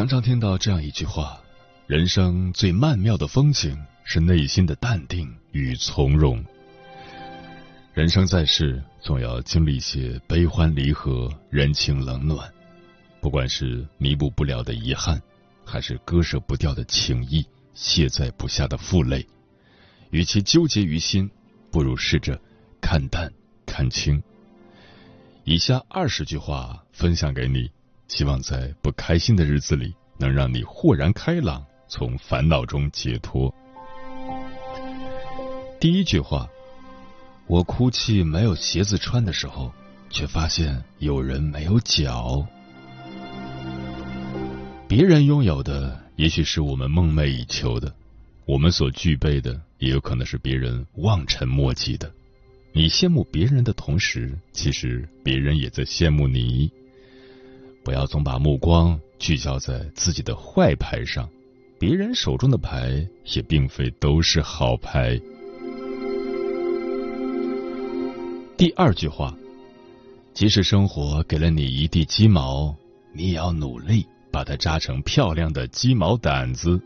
[0.00, 1.38] 常常听到这样一句话：
[1.86, 6.42] 人生最曼妙的风景是内心的淡定与从容。
[7.92, 12.50] 人生在世，总要经历一些悲欢离合、人情冷暖。
[13.20, 15.20] 不管是弥补不了的遗憾，
[15.66, 19.26] 还是割舍不掉的情谊、卸载不下的负累，
[20.08, 21.30] 与其纠结于心，
[21.70, 22.40] 不如试着
[22.80, 23.30] 看淡、
[23.66, 24.22] 看清。
[25.44, 27.70] 以下二十句话分享给你。
[28.10, 33.54] 希望在不开心的日子里，能让你豁然开朗，从烦恼中解脱。
[35.78, 36.48] 第一句话，
[37.46, 39.72] 我哭泣没有鞋子穿的时候，
[40.10, 42.44] 却发现有人没有脚。
[44.88, 47.92] 别人拥有的，也许是我们梦寐以求的；
[48.44, 52.12] 我们所具备的，也有可能是别人望尘莫及的。
[52.72, 56.68] 你羡慕别人的同时，其实别人也在羡慕你。
[57.82, 61.28] 不要总把目光聚焦在自己的坏牌上，
[61.78, 65.18] 别人手中的牌也并非都是好牌。
[68.56, 69.34] 第二句话，
[70.34, 72.74] 即使生活给了你一地鸡毛，
[73.14, 76.78] 你也要努力把它扎成漂亮的鸡毛掸子。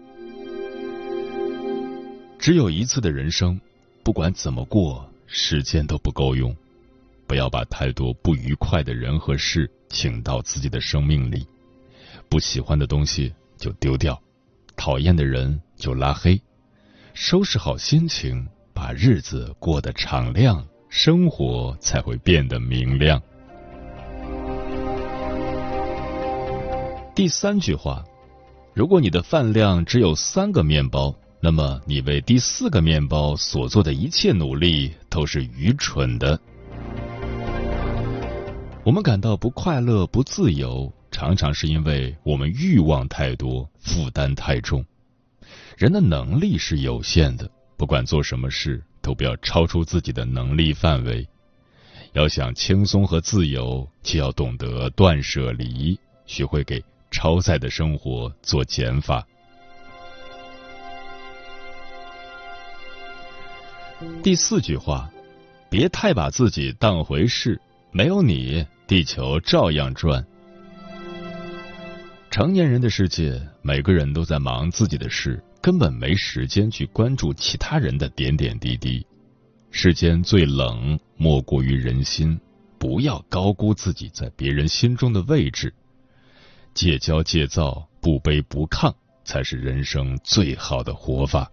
[2.38, 3.60] 只有一次的人生，
[4.04, 6.54] 不管怎么过，时间都不够用。
[7.26, 11.46] 不要把太多不愉快的人和事请到自己的生命里，
[12.28, 14.20] 不喜欢的东西就丢掉，
[14.76, 16.40] 讨厌的人就拉黑，
[17.14, 23.20] 收拾好心情，把日子过得敞亮，生活才会变得明亮。
[27.14, 28.04] 第三句话，
[28.74, 36.38] 如果你的饭量只有三个面包，那么你为第四个面包所做的一切努力都是愚蠢的。
[38.84, 44.84] 我们感到不快乐、不自由，常常是因为我们欲望太多，负担太重。
[45.78, 51.26] 人的能力是有限的，不管做什么事，都不要超出自己的能力范围。
[52.12, 59.26] 要想轻松和自由，就要懂得断舍离，学会给超载的生活做减法。
[64.22, 65.10] 第四句话，
[65.70, 67.58] 别太把自己当回事，
[67.90, 68.66] 没有你。
[68.86, 70.22] 地球照样转。
[72.30, 79.06] 成年人的世界，每个人都在忙自己的事，根本没时间去关注其他人的点点滴滴。
[79.70, 82.38] 世间最冷，莫过于人心。
[82.78, 85.72] 不要高估自己在别人心中的位置。
[86.74, 88.92] 戒骄戒躁，不卑不亢，
[89.24, 91.50] 才是人生最好的活法。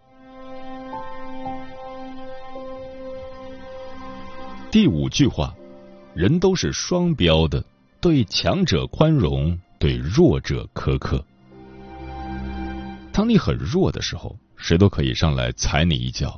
[4.70, 5.56] 第五句话。
[6.14, 7.64] 人都是双标的，
[8.02, 11.26] 对强者宽容，对弱者苛刻。
[13.14, 16.30] 当你很弱的时候，谁都可以上来踩你一脚；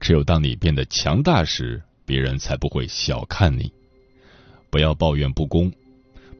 [0.00, 3.72] 只有当你变得强大时，别人才不会小看你。
[4.68, 5.72] 不要抱怨不公，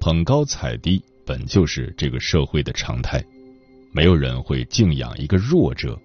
[0.00, 3.24] 捧高踩低本就是这个社会的常态。
[3.92, 5.98] 没有人会敬仰一个弱者。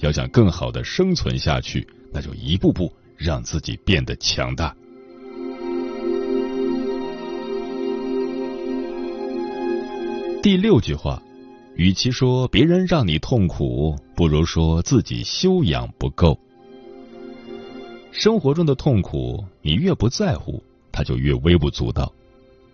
[0.00, 4.72] 要想更好的生存下去，那就一步步让自己变得强大。
[10.48, 11.22] 第六句话，
[11.76, 16.38] 与其说别人让你痛苦，不如说自己修养不够。
[18.12, 22.10] 生活中的痛苦，你越不在乎，它就越微不足道。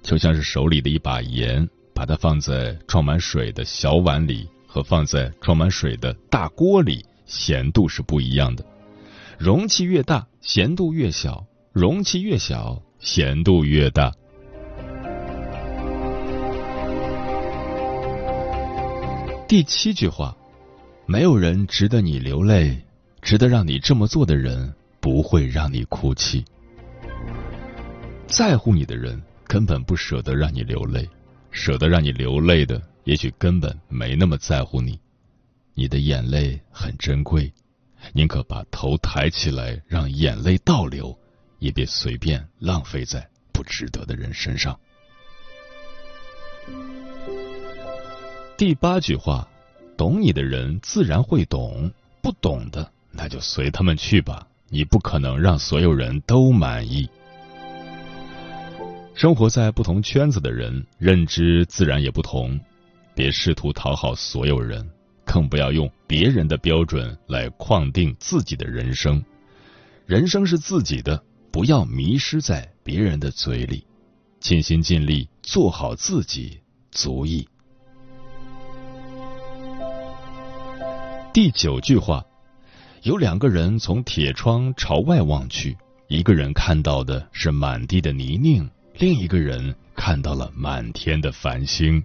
[0.05, 8.65] 就像是手里的一把盐，把它放在装满水的小碗里，和放在装满水的大锅里，咸度是不一样的。
[9.37, 14.12] 容器越大，咸度越小；容器越小，咸度越大。
[19.46, 20.35] 第七句话，
[21.06, 22.82] 没有人值得你流泪，
[23.20, 26.43] 值得让你这么做的人不会让你哭泣。
[28.26, 31.06] 在乎你的人根本不舍得让你流泪，
[31.50, 34.99] 舍得让你流泪的，也许根本没那么在乎你。
[35.75, 37.52] 你的眼泪很珍贵，
[38.14, 41.17] 宁可把头抬起来让眼泪倒流，
[41.58, 44.79] 也别随便浪费在不值得的人身上。
[48.56, 49.48] 第八句话，
[49.96, 51.90] 懂你的人自然会懂，
[52.22, 54.46] 不懂的那就随他们去吧。
[54.68, 57.08] 你不可能让所有人都满意。
[59.12, 62.58] 生活在不同圈子的人，认知自然也不同。
[63.12, 64.88] 别试图讨好所有人，
[65.24, 69.20] 更不要用别人的标准来框定自己的人生。
[70.06, 71.20] 人生是自己的，
[71.50, 73.84] 不要迷失在别人的嘴里。
[74.38, 76.60] 尽心尽力做好自己，
[76.92, 77.48] 足矣。
[81.34, 82.25] 第九句话，
[83.02, 85.76] 有两个人从铁窗朝外望去，
[86.06, 88.70] 一个人看到的是满地的泥泞，
[89.00, 92.00] 另一个人看到了满天的繁星。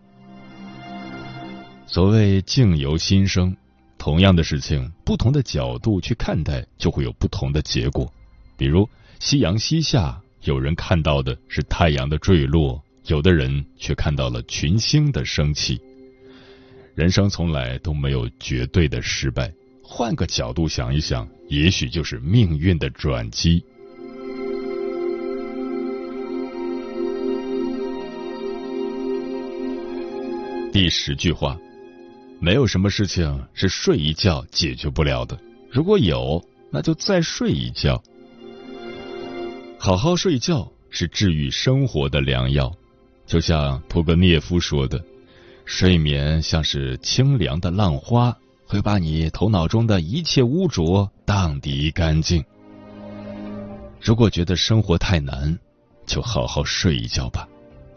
[1.86, 3.56] 所谓境由心生，
[4.00, 8.12] 同样的事情，不同的角度去看待，就会有不同的结果。
[8.58, 8.90] 比如
[9.20, 15.80] 夕阳西下，有人看到的是太阳的坠落，有的人却看到了群星的升起。
[17.00, 19.50] 人生从来都没有绝对的失败，
[19.82, 23.64] 换个角度想一想，也许就是命运的转机。
[30.74, 31.58] 第十句话，
[32.42, 35.40] 没有什么事情是睡一觉解决不了的，
[35.72, 38.04] 如果有，那就再睡一觉。
[39.78, 42.76] 好好睡觉是治愈生活的良药，
[43.26, 45.02] 就像屠格涅夫说的。
[45.72, 48.36] 睡眠像是清凉的浪花，
[48.66, 52.44] 会把你头脑中的一切污浊荡涤干净。
[54.02, 55.58] 如果觉得生活太难，
[56.08, 57.48] 就好好睡一觉吧。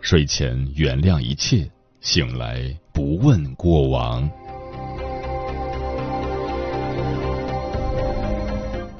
[0.03, 1.69] 睡前原谅一切，
[2.03, 4.31] 醒来不问过往。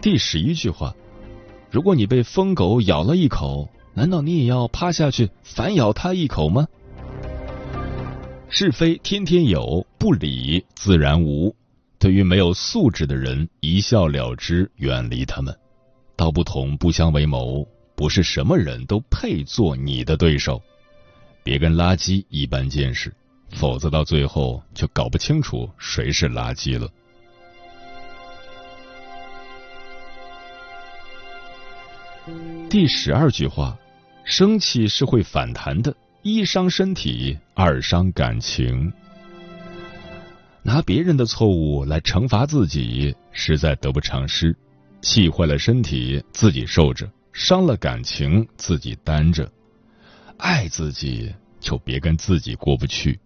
[0.01, 0.95] 第十一句话：
[1.71, 6.67] 如果你被疯狗咬了一口，难道你也要趴下去反咬它一口吗？
[8.55, 11.57] 是非天天有，不理自然无。
[11.99, 15.59] 对于没有素质的人，一笑了之，远离他们。
[16.17, 17.67] 道不同不相为谋，
[17.97, 20.61] 不是什么人都配做你的对手。
[21.43, 23.11] 别跟垃圾一般见识，
[23.53, 26.87] 否则到最后就搞不清楚谁是垃圾了。
[32.69, 33.79] 第十二句话：
[34.25, 35.97] 生气是会反弹的。
[36.25, 38.93] 一伤身体，二伤感情。
[40.63, 44.57] 拿别人的错误来惩罚自己，实在得不偿失。
[45.01, 49.51] 气坏了身体，自己受着；伤了感情，自己担着。
[50.37, 53.19] 爱自己，就别跟自己过不去。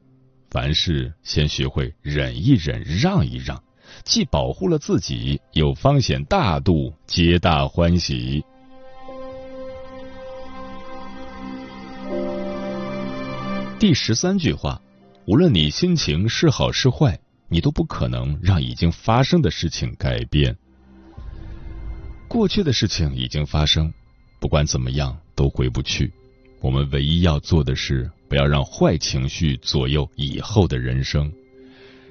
[0.50, 3.62] 凡事先学会忍一忍，让一让，
[4.04, 8.42] 既保护了自己，又方显大度，皆大欢喜。
[13.78, 14.80] 第十三句话，
[15.26, 20.56] 无论你心情是好是坏，你都不可能让已经发生的事情改变。
[22.26, 23.92] 过去的事情已经发生，
[24.40, 26.10] 不管怎么样都回不去。
[26.62, 31.30] 我们唯一要做的是，不要让坏情绪左右以后的人生。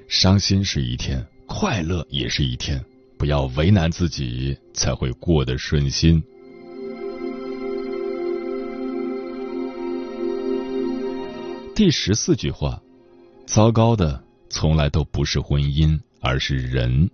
[0.06, 2.82] 伤心是一天，快乐也是一天，
[3.18, 6.22] 不要为难自己，才会过得顺心。
[11.76, 12.80] 第十四句话，
[13.44, 17.10] 糟糕的从来都不是婚姻，而是人。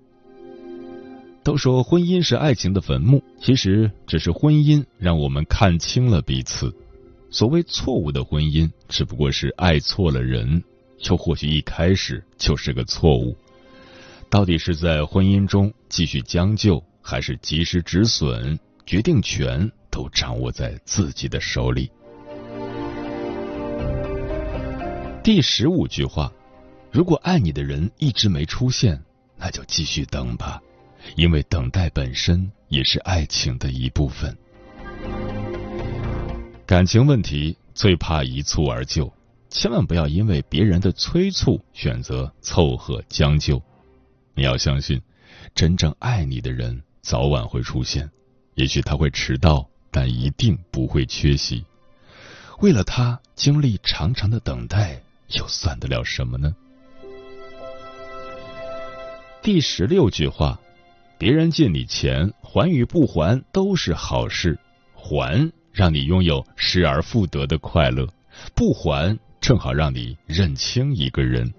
[1.42, 6.72] 都说婚姻是爱情的坟墓，其实只是婚姻让我们看清了彼此。
[7.28, 10.62] 所谓错误的婚姻，只不过是爱错了人，
[11.10, 13.36] 又或许一开始就是个错误。
[14.30, 21.90] 到底是在婚姻中继续将就，还是及时止损，决定权都掌握在自己的手里。
[25.22, 26.32] 第十五句话：
[26.90, 29.00] 如果爱你的人一直没出现，
[29.36, 30.60] 那就继续等吧，
[31.14, 34.36] 因为等待本身也是爱情的一部分。
[36.66, 39.12] 感情问题最怕一蹴而就，
[39.48, 43.62] 千万不要因为别人的催促选择凑合将就。
[44.34, 45.00] 你要相信，
[45.54, 48.10] 真正爱你的人早晚会出现，
[48.54, 51.64] 也许他会迟到，但一定不会缺席。
[52.58, 55.00] 为了他经历长长的等待，
[55.38, 56.54] 又算得了什么呢？
[59.42, 60.58] 第十六句话：
[61.18, 64.58] 别人借你钱，还与不还都是好事。
[64.94, 68.06] 还让你拥有失而复得的快乐，
[68.54, 71.52] 不还正好让你认清一个人。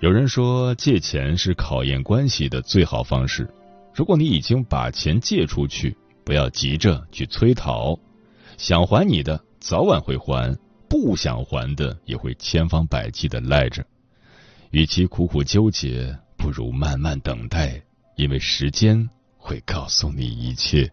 [0.00, 3.46] 有人说，借钱是考验关系的最好方式。
[3.94, 7.98] 如果你已经把钱借出去，不要急着去催讨，
[8.56, 10.56] 想还你的早晚会还，
[10.92, 13.82] 不想还的也会千方百计的赖着。
[14.72, 17.80] 与其苦苦纠结，不如慢慢等待，
[18.14, 19.08] 因为时间
[19.38, 20.92] 会告诉你一切。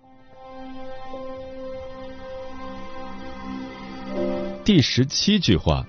[4.63, 5.85] 第十七句话：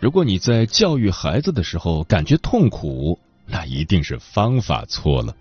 [0.00, 5.36] 如果你在教育孩子的时候感觉痛苦，那一定是方法错了。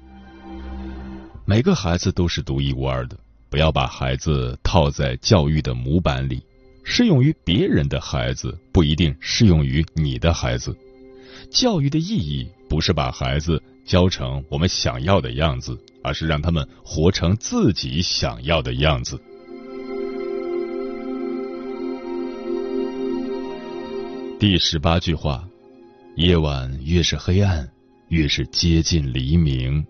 [1.45, 3.17] 每个孩子都是独一无二的，
[3.49, 6.43] 不要把孩子套在教育的模板里。
[6.83, 10.75] 适用于别人的孩子，不一定适用于你的孩子。
[11.49, 19.21] 教育的意义不是把孩子教成我们想要的样子，而是让他们活成自己想要的样子。
[24.39, 25.47] 第十八句话：
[26.15, 27.69] 夜晚越是黑暗，
[28.09, 29.85] 越是接近黎明。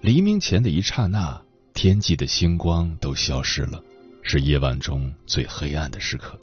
[0.00, 1.40] 黎明前的一刹那，
[1.74, 3.82] 天际的星光都消失了，
[4.28, 6.36] 是夜晚中最黑暗的时刻。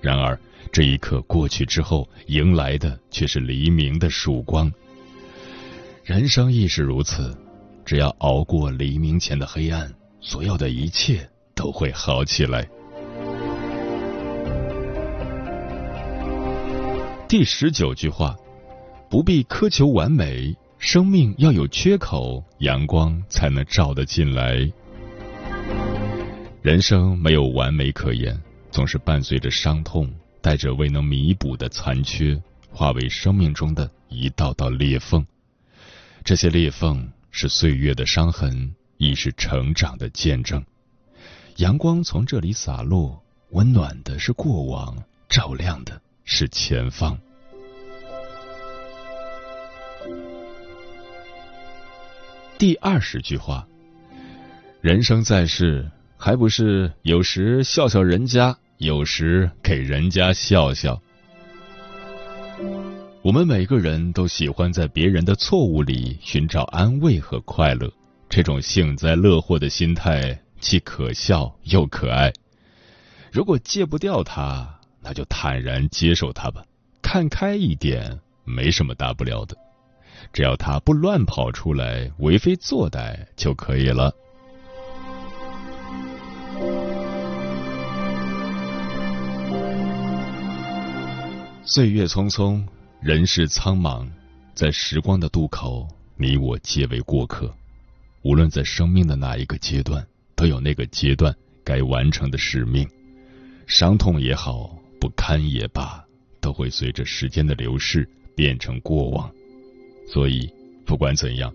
[0.00, 0.38] 然而，
[0.70, 4.72] 这一刻过去之后，迎来的却是黎明的曙光。
[6.04, 7.36] 人生亦是如此，
[7.84, 12.64] 只要熬过黎明前的黑暗，所有的一切都会好起来。
[17.26, 18.36] 第十九句话：
[19.10, 24.70] 不必苛求完美，生命要有缺口，阳光才能照得进来。
[26.66, 28.36] 人生没有完美可言。
[28.72, 32.36] 总是伴随着伤痛，带着未能弥补的残缺，
[32.72, 35.24] 化为生命中的一道道裂缝。
[36.24, 40.60] 这些裂缝是岁月的伤痕，亦是成长的见证。
[41.58, 47.16] 阳光从这里洒落，温暖的是过往，照亮的是前方。
[52.58, 53.64] 第二十句话：
[54.80, 58.56] 人生在世，还不是有时笑笑人家。
[58.78, 61.00] 有时给人家笑笑。
[63.22, 67.90] 我们每个人都喜欢在别人的错误里寻找安慰和快乐，
[68.28, 72.30] 这种幸灾乐祸的心态既可笑又可爱。
[73.32, 74.68] 如果戒不掉它，
[75.02, 76.62] 那就坦然接受它吧，
[77.00, 79.56] 看开一点，没什么大不了的，
[80.34, 84.14] 只要它不乱跑出来为非作歹就可以了。
[91.68, 92.64] 岁月匆匆，
[93.00, 94.08] 人世苍茫，
[94.54, 97.52] 在时光的渡口，你我皆为过客。
[98.22, 100.06] 无论在生命的哪一个阶段，
[100.36, 102.88] 都有那个阶段该完成的使命。
[103.66, 106.04] 伤痛也好，不堪也罢，
[106.40, 109.28] 都会随着时间的流逝变成过往。
[110.06, 110.48] 所以，
[110.84, 111.52] 不管怎样，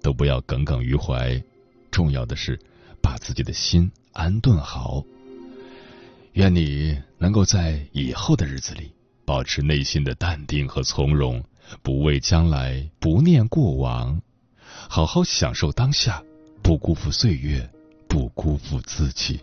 [0.00, 1.38] 都不要耿耿于怀。
[1.90, 2.58] 重要的是，
[3.02, 5.04] 把自己的心安顿好。
[6.32, 8.90] 愿你能够在以后的日子里。
[9.24, 11.42] 保持内心的淡定和从容，
[11.82, 14.20] 不畏将来，不念过往，
[14.88, 16.22] 好好享受当下，
[16.62, 17.68] 不辜负岁月，
[18.08, 19.40] 不辜负自己。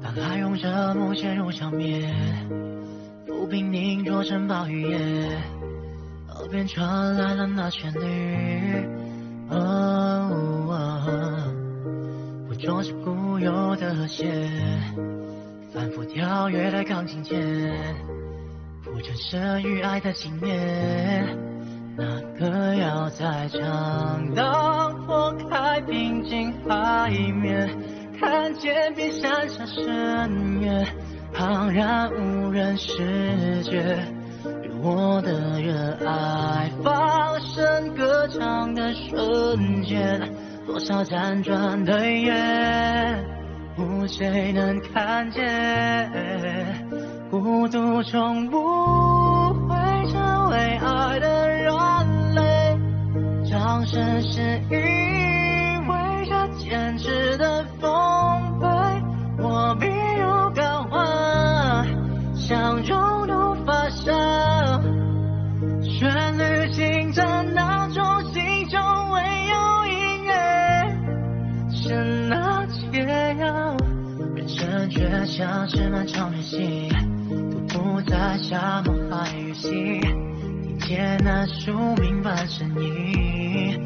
[0.00, 2.14] 当海涌着幕陷入场面，
[3.26, 4.98] 浮萍凝浊成暴雨夜，
[6.36, 8.86] 耳边传来了那旋律。
[12.58, 14.26] 说是固有的和谐，
[15.72, 17.38] 反复跳跃的钢琴键，
[18.84, 21.24] 谱成生与爱的经验。
[21.96, 22.04] 哪
[22.38, 24.34] 个要在唱？
[24.34, 27.68] 当拨开平静海面，
[28.20, 30.86] 看见冰山下深渊，
[31.32, 33.98] 庞然无人世界，
[34.64, 40.20] 与我的热爱放声歌唱的瞬间。
[40.68, 42.30] 多少辗转的夜，
[43.78, 45.42] 无谁能看见。
[47.30, 48.58] 孤独终不
[49.66, 49.74] 会
[50.12, 52.78] 成为爱的软肋，
[53.50, 54.76] 掌声是因
[55.88, 57.57] 为这坚持的
[75.38, 76.88] 像是漫长旅行，
[77.68, 83.80] 徒步在沙漠海域行，听见那宿命般声音。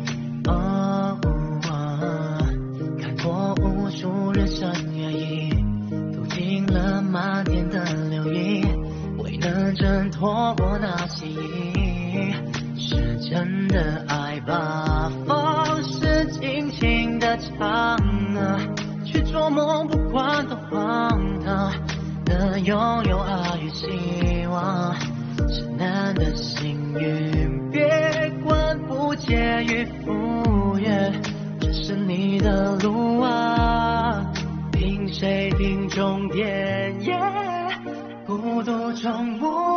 [0.49, 1.18] 哦，
[2.99, 5.50] 看过无数人生远影，
[6.14, 8.64] 读尽了漫天的流萤，
[9.18, 12.32] 未能挣脱过那吸引，
[12.78, 15.12] 是真的爱吧？
[15.26, 18.59] 风是轻轻的唱啊。
[19.04, 21.01] 去做梦，不管多荒，
[22.64, 24.95] 拥有爱与希望，
[25.49, 27.71] 是难得幸运。
[27.73, 27.90] 别
[28.45, 31.12] 管不介于赴约，
[31.59, 34.25] 这是你的路啊，
[34.71, 36.95] 凭谁定终点？
[38.25, 39.72] 孤独从不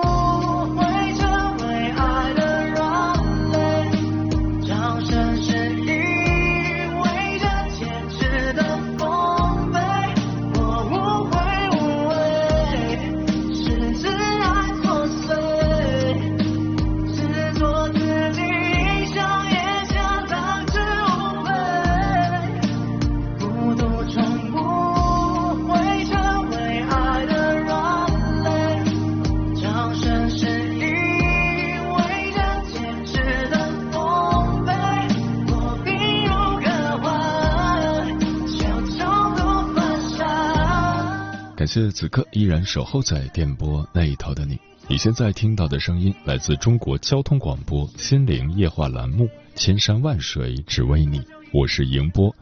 [41.75, 44.57] 谢此刻依然守候在电波那一头的你。
[44.87, 51.19] 你现在听到的声音来自中国交通广播心灵夜话栏目《千山万水只为你》，
[51.51, 52.33] 我是迎波。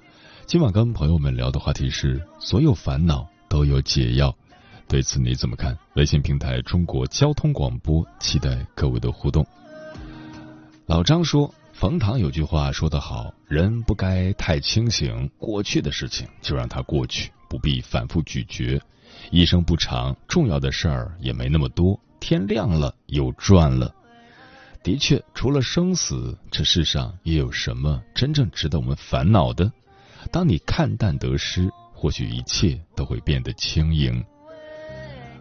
[0.46, 4.32] 今晚跟朋友们聊的话题是：所有烦恼都有解药。
[4.88, 5.76] 对此你怎么看？
[5.96, 9.44] 微信平台中国交通广播，期待各位的互动。
[10.86, 18.80] 老张说，冯唐有句话说得好：人不该太清醒，过去的事情就让它过去，不必反复咀嚼。
[19.34, 22.00] 一生不长，重要的事儿也没那么多。
[22.20, 23.92] 天亮了，又赚了。
[24.84, 29.72] 的确，除了生死，这世上又有什么真正值得我们烦恼的？
[30.32, 34.24] 当你看淡得失，或许一切都会变得轻盈。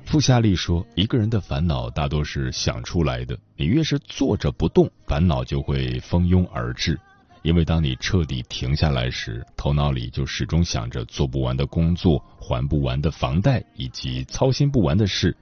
[0.07, 3.39] 傅夏利说：“一个人的烦恼大多是想出来的。
[3.57, 6.99] 你越是坐着不动，烦恼就会蜂拥而至。”
[7.43, 15.37] 因为当你彻底停下来时，头脑里就始终想着做不完的工作、还不完的房贷以及操心不完的事。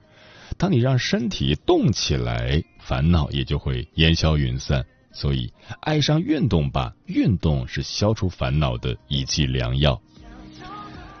[0.57, 4.85] 当你让身体动起来，烦恼也就会烟消云散。
[5.13, 10.01] 所以，爱上运动吧，运动是消除烦恼的一剂良药。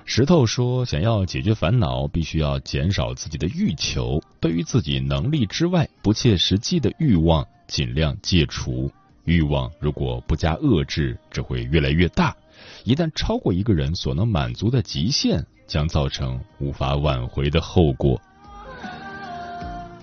[0.05, 8.91] 石头说：“想要解决烦恼，必须要减少自己的欲求，对于自己能力之外不切实际的欲望，尽量戒除。”
[9.25, 12.35] 欲望如果不加遏制，只会越来越大。
[12.83, 18.19] 一旦超过一个人所能满足的极限，将造成无法挽回的后果。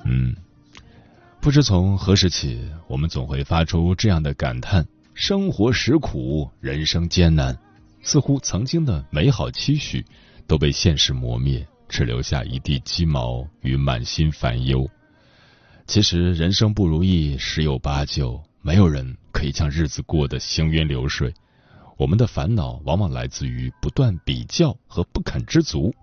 [0.05, 0.35] 嗯，
[1.41, 7.57] 不知从何时起，我们总会发出这样的感叹：生活实苦，人生艰难。
[8.01, 10.05] 似乎曾经的美好期许
[10.47, 14.89] 都被现实磨灭，只留下一地鸡毛与满心烦忧。
[15.87, 18.41] 其实，人生不如意十有八九。
[18.61, 21.33] 没有人可以将日子过得行云流水，
[21.97, 25.95] 我们的烦恼往往来自于不断比较和不肯知足。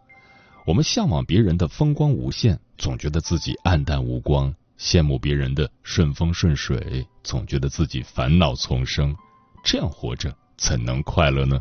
[0.66, 9.16] 我们向往别人的风光无限，总觉得自己黯淡无光；羡慕别人的顺风顺水，总觉得自己烦恼丛生。
[9.64, 11.60] 这样活着怎能快乐呢？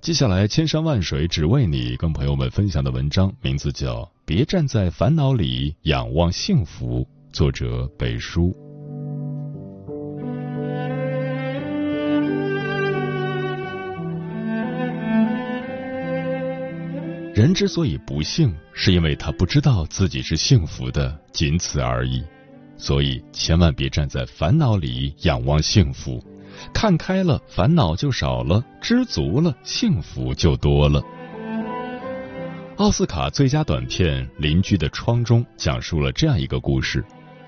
[0.00, 8.61] 接下来，千山万水只为你，跟朋友们分享的文章名字叫《别站在烦恼里仰望幸福》，作者北叔。
[17.34, 22.22] 人之所以不幸，是因为他不知道自己是幸福的，仅此而已。
[22.76, 26.22] 所以千万别站在烦恼里仰望幸福，
[26.74, 31.02] 看开了，烦恼就少了；知足了，幸福就多了。
[32.76, 37.02] 奥斯卡最佳短片《邻居的窗》中讲述了这样一个故事：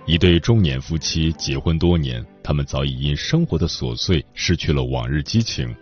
[0.06, 5.74] 一对中年夫妻结婚多年，他们早已因生活的琐碎失去了往日激情，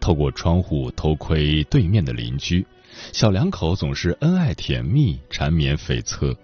[0.00, 2.66] 透过窗户偷窥对面的邻居。
[3.12, 6.36] 小两口总是恩爱甜蜜、缠绵悱恻，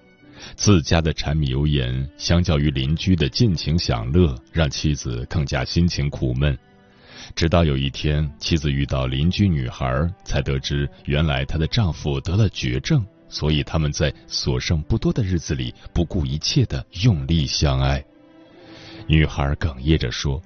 [0.56, 6.56] 自家的柴米油盐，相较于邻居的尽情享乐，让妻子更加心情苦闷。
[7.34, 18.04] 直到有一天，妻子遇到邻居女孩，才得知原来她的丈夫得了绝症，所以他们在所剩不多的日子里不顾一切的用力相爱。
[19.06, 20.42] 女孩哽咽着说：“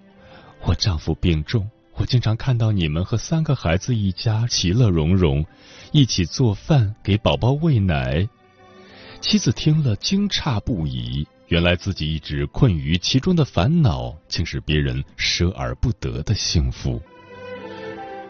[0.65, 5.45] 我丈夫病重。”我经常看到你们和三个孩子一家其乐融融，
[5.93, 8.29] 一起做饭给宝宝喂奶。
[9.21, 17.01] 妻子听了惊诧不已，原来自己一直困于其中的烦恼，竟是别人舍而不得的幸福。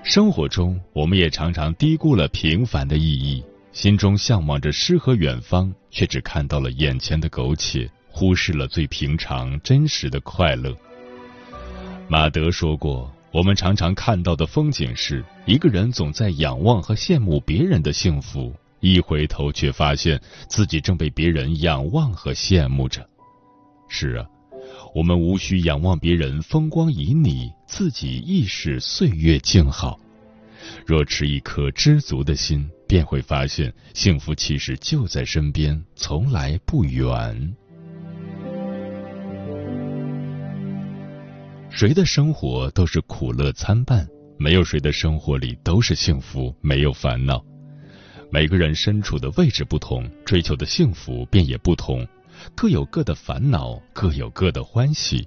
[0.03, 10.77] 生活中，我们也常常低估了平凡的意义，心中向往着诗和远方，却只看到了眼前的苟且，忽视了最平常真实的快乐。
[12.07, 23.05] 马德说过：“我们常常看到的风景是，一个人总在仰望和羡慕别人的幸福，一回头却发现自己正被别人仰望和羡慕着。”
[23.91, 24.25] 是啊。
[24.95, 29.99] 我们无需仰望别人风光旖旎，自己亦是岁月静好。
[30.87, 37.57] 若持一颗知足的心，便会发现幸福其实就在身边，从来不远。
[41.75, 44.07] 谁的生活都是苦乐参半，
[44.39, 47.45] 没有谁的生活里都是幸福，没有烦恼。
[48.31, 52.07] 每个人身处的位置不同，追求的幸福便也不同。
[52.55, 55.27] 各有各的烦恼，各有各的欢喜。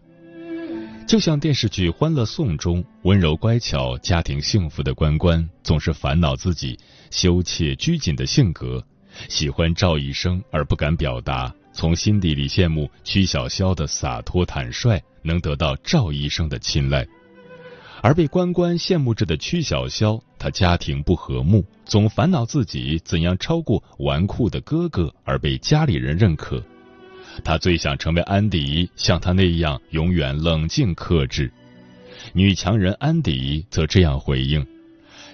[1.05, 6.79] 就像电视剧《欢乐颂》中温柔乖巧、家庭幸福的关关，总是烦恼自己
[7.11, 8.81] 羞怯拘谨的性格，
[9.27, 17.05] 喜欢赵医生而不敢表达，从心底里羡慕曲筱绡的洒脱坦率，能得到赵医生的青睐。
[18.01, 26.63] 而被关关羡慕着的曲筱绡，她家庭不和睦，总烦恼自己怎样超过纨绔的哥哥而被家里人认可。
[27.43, 31.51] 他最想成为安迪，像他那样永远冷静克制。
[32.33, 34.65] 女强人安迪则这样回应：“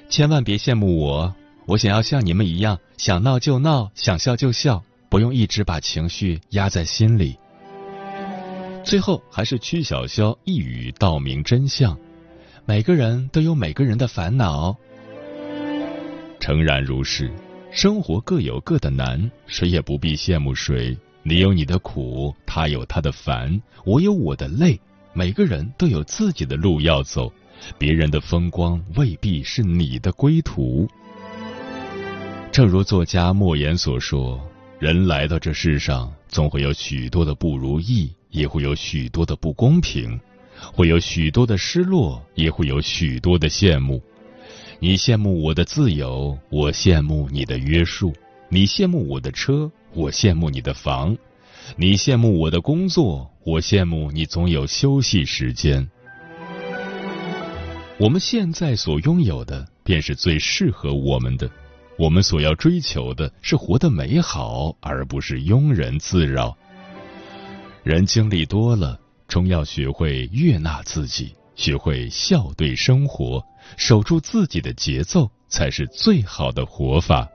[0.09, 1.33] 千万别羡慕我，
[1.65, 7.37] 我想要像你们一样，想闹就闹，想笑就笑，不用一直把情绪压在心里。”
[8.83, 11.97] 最后还是曲筱绡一语道明真相：
[12.65, 14.75] 每个人都有每个人的烦恼。
[16.39, 17.31] 诚然如是，
[17.71, 20.95] 生活各有各的难，谁也不必羡慕谁。
[21.23, 24.79] 你有你的苦，他有他的烦，我有我的累。
[25.13, 27.31] 每个人都有自己的路要走，
[27.77, 30.87] 别人的风光未必是你的归途。
[32.51, 34.39] 正如作家莫言所说
[34.77, 40.19] ：“人来到这世上，总会有许多的不如意，也会有许多的不公平，
[40.75, 44.03] 会有许多的失落，也会有许多的羡慕。
[44.79, 48.11] 你羡慕我的自由，我羡慕你的约束；
[48.49, 51.15] 你羡慕我的车。”我羡慕你的房，
[51.75, 55.87] 你羡慕我的工作，我羡慕你总有休息时间。
[57.99, 61.47] 我们现在所拥有的，便是最适合我们的。
[61.95, 66.57] 我们所要追求的是活得美好，而不是庸人自扰。
[67.83, 73.43] 人经历多了，终要学会悦纳自己，学会笑对生活，
[73.75, 77.27] 守住自己的节奏，才是最好的活法。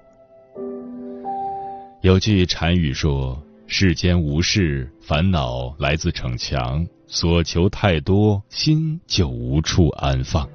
[2.00, 10.48] 有句禅语说：“世间无事，烦恼来自逞强；所求太多，心就无处安放。”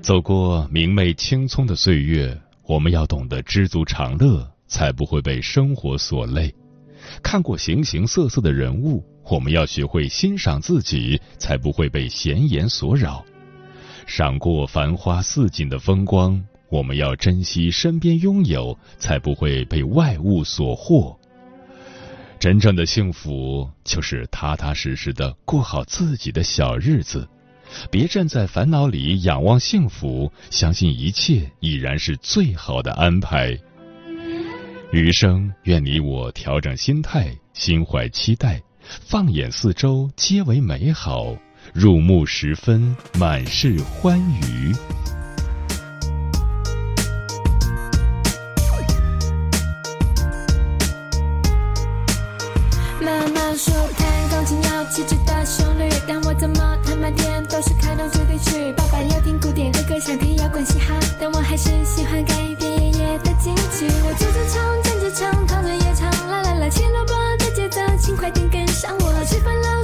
[0.00, 6.48] 走过明媚青葱的岁月，我们要懂得知足常乐，才不会被生活所累；
[7.22, 13.24] 看过形形色色的人物，我们要学会欣赏自己，才不会被闲言所扰；
[14.06, 16.42] 赏过繁花似锦的风光。
[16.68, 21.16] 我们要珍惜身边拥有，才不会被外物所惑。
[22.40, 27.26] 真正的幸福，就是踏踏实实的过好自己的小日子，
[27.90, 33.56] 别站在烦恼里仰望幸福，相信一切已然是最好的安排。
[34.96, 41.36] 余生，愿你我调整心态，心怀期待，放眼四周皆为美好，
[41.74, 44.72] 入目时分满是欢愉。
[53.02, 58.72] 妈妈说弹钢琴要气质的旋律，但我怎么弹半天都是开动主题曲。
[58.72, 62.65] 爸爸要听古典，哥哥想听摇滚嘻哈，但我还是喜欢改编
[63.18, 63.86] 的惊奇。
[64.04, 69.16] 我坐着唱，站着唱，躺着也唱，啦啦啦，切萝卜的节奏，请快点跟上我。
[69.24, 69.82] 吃饭，了，